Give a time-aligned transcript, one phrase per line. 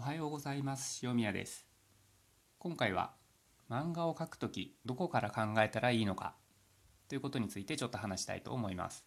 [0.00, 1.06] おはようございます。
[1.06, 1.66] 塩宮です。
[2.58, 3.12] 今回は
[3.68, 6.36] 漫画を描くときどこから考えたらいいのか
[7.06, 9.04] ということについてちょっと話したいと思います。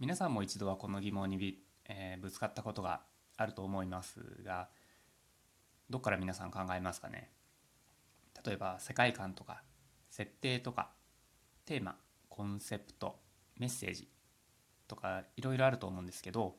[0.00, 3.02] 皆さんも一度はこの疑問にび、えーぶつかったことが
[3.36, 4.70] あると思いますが
[5.88, 7.30] どっから皆さん考えますかね。
[8.44, 9.62] 例えば世界観とか
[10.10, 10.90] 設定とか
[11.64, 11.94] テーマ
[12.28, 13.20] コンセプト
[13.56, 14.08] メッセージ
[14.88, 16.56] とかいろいろあると思うんですけど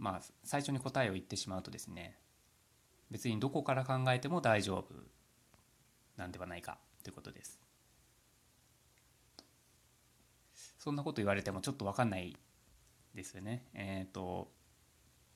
[0.00, 2.16] まあ最初に答えを言ってしまうとですね
[3.10, 4.86] 別にどこから考えても大丈夫
[6.16, 7.60] なんではないかということです。
[10.78, 12.36] そんなこと言われてもちょっと分かんない
[13.14, 13.66] ですよね。
[13.74, 14.50] えっ、と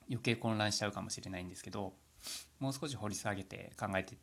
[0.09, 1.95] 余計混乱しちゃうかもしれないんですけど
[2.59, 4.17] もう少し掘り下げて考えて、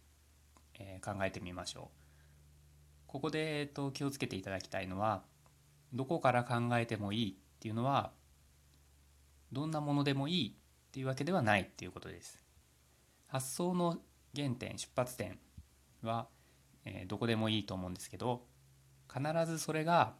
[0.80, 2.02] えー考えてみましょう。
[3.06, 5.24] ここで、えー、と気をつけていただきたいのは
[5.94, 8.12] どこから考えてもいいっていうのは
[9.52, 12.44] どんなものでもいいっていうわけではないっていうことです。
[13.28, 13.98] 発想の
[14.36, 15.40] 原点出発点
[16.02, 16.28] は、
[16.86, 18.46] えーどこでもいいと思うんですけど
[19.12, 20.16] 必ずそれが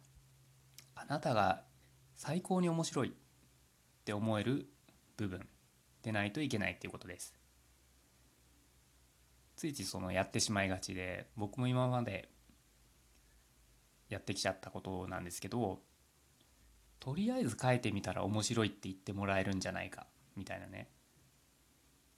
[0.94, 1.62] あなたが
[2.14, 3.12] 最高に面白いっ
[4.04, 4.68] て思える
[5.16, 5.48] 部分
[6.02, 7.34] でないといけないっていうことです。
[9.56, 12.28] ついついそのやってしまいがちで僕も今まで
[14.08, 15.80] やってきちゃったことなんですけど
[17.02, 20.88] とりあえず書いてみたら面白いって言ってもらえるんじゃないかみたいなね。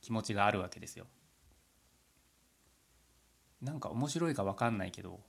[0.02, 1.06] 気持ちがあるわけですよ。
[3.62, 5.20] なんか面白いか分かんないけど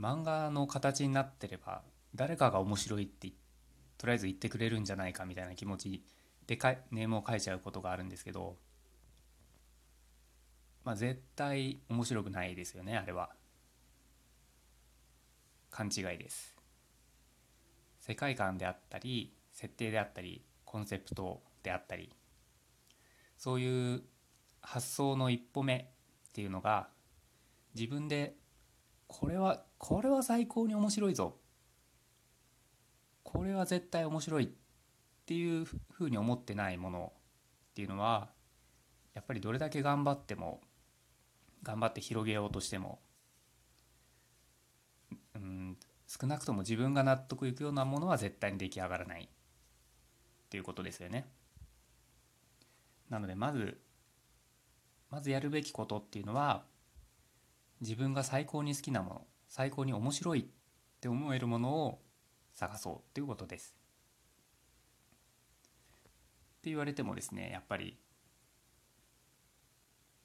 [0.00, 1.82] 漫画の形になってれば
[2.14, 3.28] 誰かが面白いって
[3.98, 6.02] とりあえず言ってくれるんじゃないかみたいな気持ち
[6.46, 8.56] でかいネームを書いちゃうことがあるんですけど
[10.82, 13.28] まあ絶対面白くないですよねあれは。
[15.70, 16.61] 勘違いです。
[18.02, 22.12] 世界観であったり設定であったりコンセプトであったり
[23.38, 24.02] そういう
[24.60, 26.88] 発想の一歩目っていうのが
[27.76, 28.34] 自分で
[29.06, 31.36] これはこれは最高に面白いぞ。
[33.22, 34.48] これは絶対面白いっ
[35.24, 37.12] ていうふうに思ってないもの
[37.70, 38.30] っていうのは
[39.14, 40.60] やっぱりどれだけ頑張っても
[41.62, 42.98] 頑張って広げようとしても
[45.34, 45.78] うん
[46.20, 49.28] 少なくとも自分が納得いくようなものは絶対に出来上がらないっ
[50.50, 51.26] ていうことですよね。
[53.08, 53.80] なのでまず
[55.08, 56.64] まずやるべきことっていうのは
[57.80, 60.44] 自分が最高に好きなもの最高に面白いっ
[61.00, 62.02] て思えるものを
[62.52, 63.74] 探そうっていうことです。
[66.58, 67.98] って言われてもですねやっぱり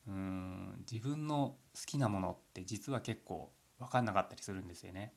[0.06, 5.14] うん自分の好きなものって実は結構分かんなかったりするんですよね。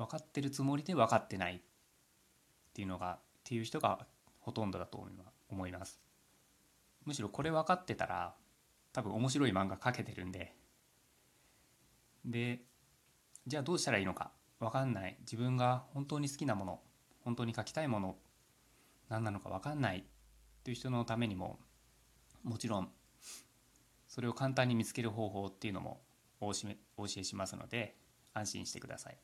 [0.00, 1.60] 分かってるつもりで分かってないっ
[2.72, 4.06] ていうのがっていう人が
[4.38, 5.06] ほとんどだと
[5.50, 6.00] 思います。
[7.04, 8.34] むしろこれ分かってたら
[8.94, 10.56] 多分面白い漫画描けてるんで。
[12.24, 12.62] で
[13.46, 15.18] じゃあどうしたらいいのか分かんない。
[15.20, 16.80] 自分が本当に好きなもの
[17.22, 18.16] 本当に描きたいもの
[19.10, 19.98] 何なのか分かんない。
[19.98, 20.02] っ
[20.62, 21.58] ていう人のためにも
[22.42, 22.90] もちろん
[24.08, 26.00] それを簡単に見つける方法っていうのも
[26.40, 27.96] お教えお教えしますので
[28.32, 29.18] 安心してください。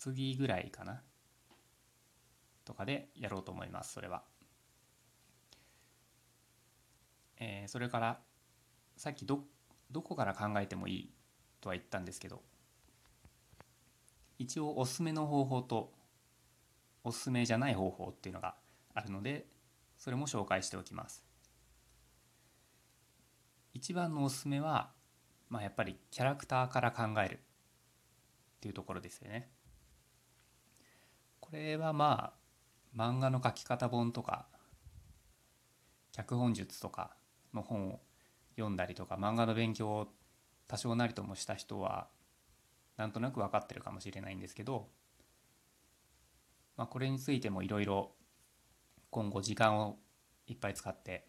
[0.00, 1.02] 次ぐらいかな。
[2.64, 4.22] とかでやろうと思いますそれは、
[7.38, 8.20] えーそれから
[8.96, 9.40] さっきど
[9.90, 11.10] どこから考えてもいい
[11.60, 12.42] とは言ったんですけど
[14.38, 15.92] 一応おすすめの方法と
[17.02, 18.54] おすすめじゃない方法っていうのが
[18.94, 19.46] あるので
[19.98, 21.24] それも紹介しておきます。
[23.74, 24.92] 一番のおすすめは、
[25.48, 27.38] まあ、やっぱりキャラクターから考えるっ
[28.60, 29.50] ていうところですよね。
[31.50, 34.46] これはまあ漫画の描き方本とか
[36.12, 37.16] 脚本術とか
[37.52, 38.00] の本を
[38.54, 40.08] 読んだりとか漫画の勉強を
[40.68, 42.06] 多少なりともした人は
[42.96, 44.86] なんとなく分かってるかもしれないんですけど、
[46.76, 48.12] まあ、これについてもいろいろ
[49.10, 49.98] 今後時間を
[50.46, 51.26] いっぱい使って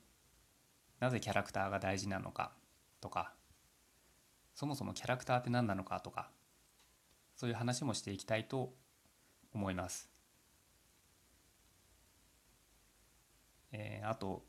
[1.00, 2.51] なぜキャラクターが大事なのか
[3.00, 3.34] とか
[4.54, 6.30] そもそもキャラクターって何なのかとか
[7.36, 8.75] そういう話もしていきたいと
[9.54, 10.11] 思います。
[13.71, 14.45] えーあと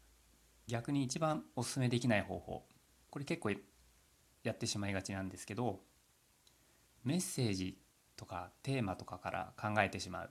[0.68, 2.64] 逆に一番おすすめできない方法
[3.10, 3.50] これ結構
[4.42, 5.80] やってしまいがちなんですけど
[7.04, 7.78] メッセージ
[8.16, 10.30] とかテーマとかから考えてしまう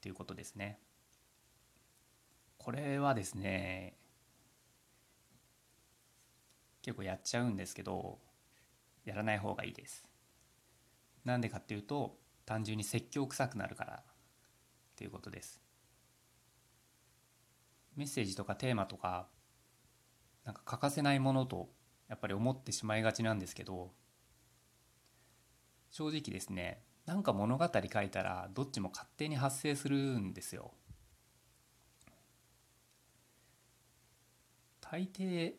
[0.00, 0.80] ていうことですね。
[2.58, 3.96] これはですね
[6.82, 8.18] 結構やっちゃうんですけど
[9.04, 10.08] やらない方がいいです。
[11.24, 14.04] なんでかっていうと単純に説教臭くなるからっ
[14.96, 15.60] ということです
[17.96, 19.28] メッセージとかテーマとか
[20.44, 21.68] なんか欠かせないものと
[22.08, 23.92] やっぱり思ってしまいがちなんですけど
[25.90, 30.72] 正直ですねなんか物語書いたらどっちも勝手に発生するんですよ。
[34.80, 35.54] 大抵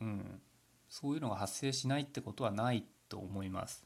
[0.00, 0.40] うん
[0.88, 3.84] そういうのが発生しないってことはないと思います。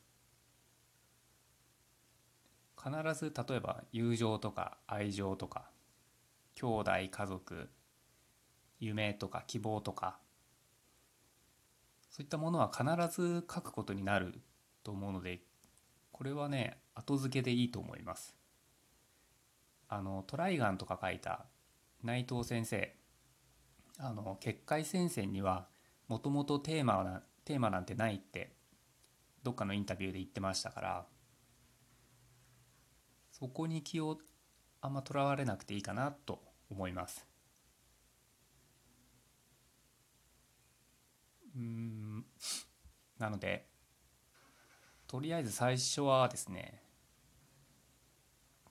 [2.76, 5.70] 必ず例えば友情とか愛情とか
[6.60, 7.70] 兄弟家族
[8.80, 10.18] 夢とか希望とか
[12.10, 12.84] そういったものは必
[13.22, 14.42] ず書くことになる
[14.82, 15.40] と思うので
[16.12, 18.36] これはね後付けでいいと思います。
[19.88, 21.46] あのトライガンとか書いた
[22.04, 22.94] 内藤先生
[23.98, 25.66] あの結界戦線には
[26.08, 28.52] もともとテーマなテーマなんてないって
[29.42, 31.06] どっかのインタビューで言ってましたから
[33.32, 34.18] そこに気を
[34.82, 37.26] あんまとらわれなくていいかなと思います
[41.56, 42.24] うん
[43.18, 43.66] なので
[45.06, 46.82] とりあえず最初はですね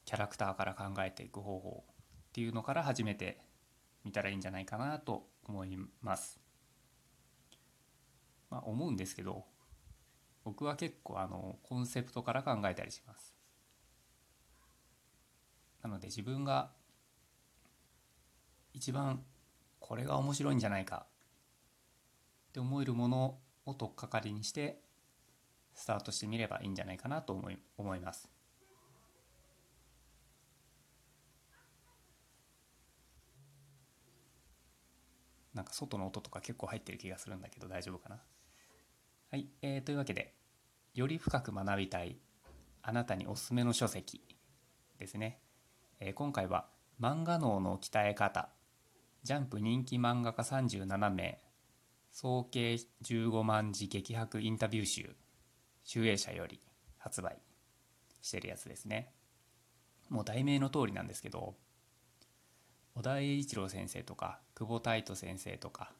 [0.06, 1.84] キャラクターから考えていく方法
[2.30, 3.38] っていうのから始めて
[4.04, 6.40] みたらいいんじゃないかなと思います。
[8.50, 9.46] まあ、思うんですけど
[10.44, 13.36] 僕は結構あのコンセプトから考えたりします。
[15.84, 16.72] なので自分が
[18.74, 19.24] 一番
[19.80, 21.06] これが面白いんじゃないか
[22.50, 24.82] って思えるものを取っかかりにして
[25.74, 28.30] スタートしてみればいいんじゃないかなと思い思います。
[35.54, 38.22] なんか外の音とか結構入ってる気がするんだけど大丈夫かな
[39.32, 40.34] はい、えー、というわけで
[40.94, 42.18] より深く学びたい
[42.82, 44.22] あなたにおすすめの書籍
[45.00, 45.42] ですね、
[46.00, 46.68] えー、今回は
[47.02, 48.50] 漫画脳の鍛え方
[49.24, 51.42] ジャンプ人気漫画家37名
[52.12, 55.16] 総計15万字激白インタビュー集
[55.84, 56.62] 集英社より
[56.98, 57.38] 発売
[58.22, 59.12] してるやつですね
[60.10, 61.56] もう題名の通りなんですけど
[62.96, 65.92] 小田栄一郎先生とか久保太斗先生とか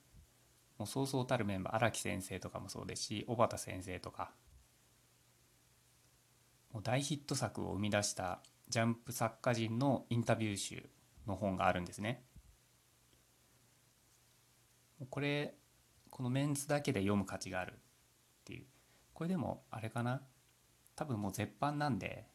[0.78, 4.32] もうそうそうたるメンバー荒木先生とかもそうですし小畑先生とか
[6.72, 8.40] もう大ヒット作を生み出した
[8.70, 10.90] ジャンプ作家陣のインタビュー集
[11.28, 12.24] の本があるんですね。
[15.10, 15.56] これ
[16.10, 17.76] このメンツだけで読む価値があるっ
[18.46, 18.66] ていう。
[19.14, 20.22] これでもあれかな。
[20.96, 22.28] 多分もう絶版なんで、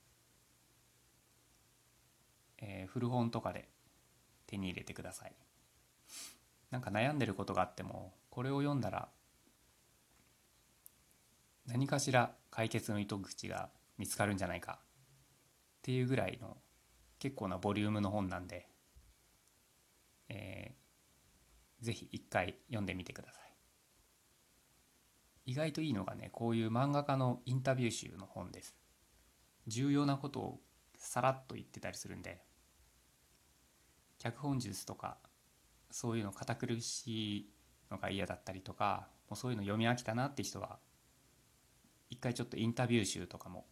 [2.58, 3.69] えー、古本とかで
[4.46, 5.34] 手に入れてください。
[6.70, 9.08] なんか悩んでることがあってもこれを読んだら
[11.66, 14.87] 何かしら解決の糸口が見つかるんじゃないかっ
[15.82, 16.56] ていうぐらいの
[17.19, 18.69] 結構なボリュームの本なんで、
[20.28, 20.84] えー、
[21.85, 23.39] ぜひ一回読んでみてくださ
[25.47, 28.75] い意外といいのがねこういう漫画家のインタビュー集の本です
[29.67, 30.61] 重要なことを
[30.97, 32.41] さらっと言ってたりするんで
[34.19, 35.19] 脚本術とか
[35.91, 37.51] そういうの堅苦しい
[37.91, 40.79] のが嫌だったりとかもうそういうの読み飽きたなって人は
[42.11, 43.67] 一回ちょっとインタビュー集とかも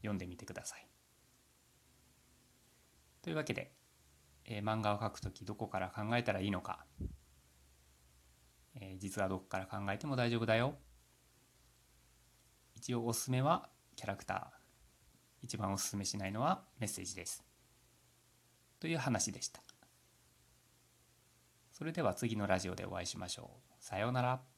[0.00, 0.86] 読んでみてください。
[3.22, 3.72] というわけで、
[4.44, 6.84] えー、漫画を描く時どこから考えたらいいのか、
[8.76, 10.74] えー、実はどこから考えても大丈夫だよ
[12.74, 14.46] 一応おすすめはキャラクター
[15.42, 17.44] 一番おすすめしないのはメッセージです
[18.80, 19.66] という話でした
[21.76, 23.84] それでは次のラジオでお会いしましょう。
[23.84, 24.55] さようなら。